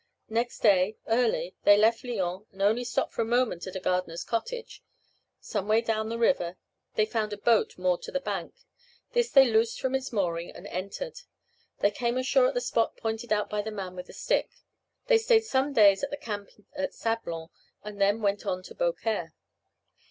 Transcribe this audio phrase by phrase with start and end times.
[0.29, 4.23] Next day, early, they left Lyons, and only stopped for a moment at a gardener's
[4.23, 4.81] cottage.
[5.39, 6.57] Some way down the river,
[6.95, 8.55] they found a boat moored to the bank.
[9.11, 11.19] This they loosed from its mooring and entered.
[11.81, 14.49] They came ashore at the spot pointed out by the man with the stick.
[15.05, 17.49] They staid some days in the camp at Sablon,
[17.83, 19.35] and then went on to Beaucaire.